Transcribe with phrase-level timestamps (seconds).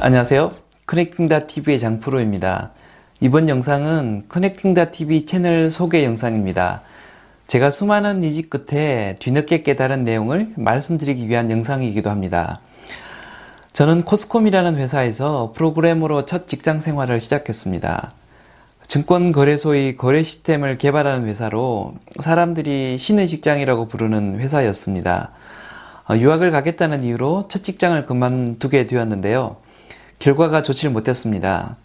[0.00, 0.52] 안녕하세요.
[0.86, 2.70] 커넥팅다TV의 장프로입니다.
[3.18, 6.82] 이번 영상은 커넥팅다TV 채널 소개 영상입니다.
[7.48, 12.60] 제가 수많은 이직 끝에 뒤늦게 깨달은 내용을 말씀드리기 위한 영상이기도 합니다.
[13.72, 18.12] 저는 코스콤이라는 회사에서 프로그래머로 첫 직장 생활을 시작했습니다.
[18.86, 25.32] 증권거래소의 거래 시스템을 개발하는 회사로 사람들이 신의 직장이라고 부르는 회사였습니다.
[26.08, 29.56] 어, 유학을 가겠다는 이유로 첫 직장을 그만두게 되었는데요.
[30.18, 31.76] 결과가 좋지를 못했습니다.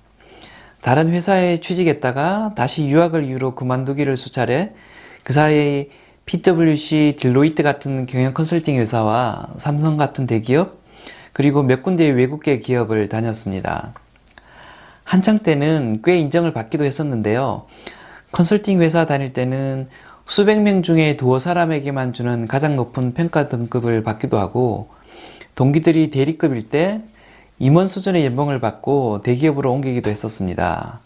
[0.81, 4.73] 다른 회사에 취직했다가 다시 유학을 이유로 그만두기를 수차례
[5.23, 5.89] 그 사이
[6.25, 10.81] PwC, 딜로이트 같은 경영 컨설팅 회사와 삼성 같은 대기업
[11.31, 13.93] 그리고 몇 군데의 외국계 기업을 다녔습니다.
[15.03, 17.65] 한창 때는 꽤 인정을 받기도 했었는데요.
[18.31, 19.87] 컨설팅 회사 다닐 때는
[20.25, 24.89] 수백 명 중에 두어 사람에게만 주는 가장 높은 평가 등급을 받기도 하고
[25.55, 27.01] 동기들이 대리급일 때
[27.59, 30.99] 임원 수준의 연봉을 받고 대기업으로 옮기기도 했었습니다.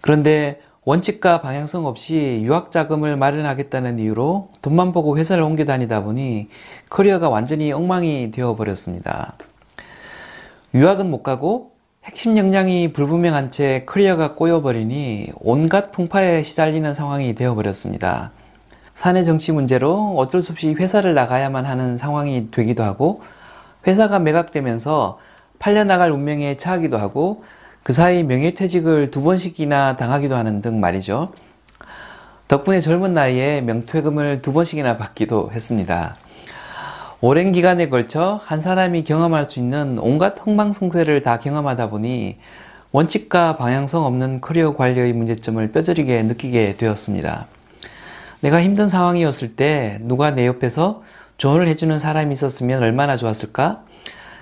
[0.00, 6.48] 그런데 원칙과 방향성 없이 유학 자금을 마련하겠다는 이유로 돈만 보고 회사를 옮겨 다니다 보니
[6.88, 9.34] 커리어가 완전히 엉망이 되어 버렸습니다.
[10.74, 11.72] 유학은 못 가고
[12.04, 18.30] 핵심 역량이 불분명한 채 커리어가 꼬여버리니 온갖 풍파에 시달리는 상황이 되어버렸습니다.
[18.94, 23.20] 사내 정치 문제로 어쩔 수 없이 회사를 나가야만 하는 상황이 되기도 하고
[23.86, 25.18] 회사가 매각되면서
[25.58, 27.44] 팔려나갈 운명에 처하기도 하고
[27.82, 31.32] 그 사이 명예퇴직을 두 번씩이나 당하기도 하는 등 말이죠.
[32.48, 36.16] 덕분에 젊은 나이에 명퇴금을 두 번씩이나 받기도 했습니다.
[37.20, 42.36] 오랜 기간에 걸쳐 한 사람이 경험할 수 있는 온갖 흥망성쇠를 다 경험하다 보니
[42.92, 47.46] 원칙과 방향성 없는 커리어 관리의 문제점을 뼈저리게 느끼게 되었습니다.
[48.40, 51.02] 내가 힘든 상황이었을 때 누가 내 옆에서
[51.38, 53.82] 조언을 해주는 사람이 있었으면 얼마나 좋았을까?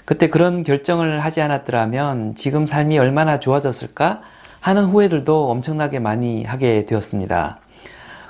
[0.06, 4.22] 그때 그런 결정을 하지 않았더라면 지금 삶이 얼마나 좋아졌을까
[4.60, 7.58] 하는 후회들도 엄청나게 많이 하게 되었습니다.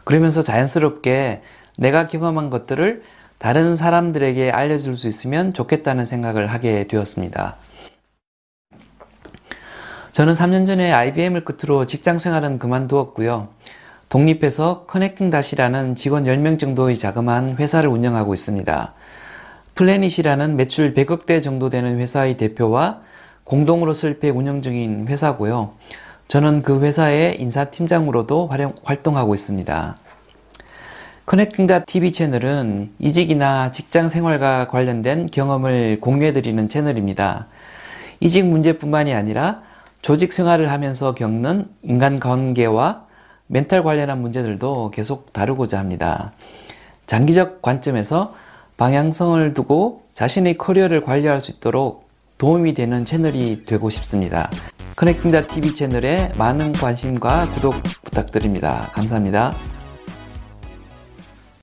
[0.04, 1.42] 그러면서 자연스럽게
[1.76, 3.02] 내가 경험한 것들을
[3.38, 7.56] 다른 사람들에게 알려줄 수 있으면 좋겠다는 생각을 하게 되었습니다.
[10.12, 13.48] 저는 3년 전에 IBM을 끝으로 직장 생활은 그만두었고요.
[14.08, 18.94] 독립해서 커넥팅 다시라는 직원 10명 정도의 자그마한 회사를 운영하고 있습니다.
[19.76, 23.02] 플래닛이라는 매출 100억대 정도 되는 회사의 대표와
[23.44, 25.74] 공동으로 설립해 운영 중인 회사고요.
[26.28, 28.50] 저는 그 회사의 인사팀장으로도
[28.82, 29.98] 활동하고 있습니다.
[31.26, 37.46] 커넥팅다 TV 채널은 이직이나 직장 생활과 관련된 경험을 공유해드리는 채널입니다.
[38.20, 39.60] 이직 문제뿐만이 아니라
[40.00, 43.04] 조직 생활을 하면서 겪는 인간관계와
[43.46, 46.32] 멘탈 관련한 문제들도 계속 다루고자 합니다.
[47.06, 48.34] 장기적 관점에서
[48.76, 54.50] 방향성을 두고 자신의 커리어를 관리할 수 있도록 도움이 되는 채널이 되고 싶습니다.
[54.96, 58.88] 커넥팅다 TV 채널에 많은 관심과 구독 부탁드립니다.
[58.92, 59.54] 감사합니다.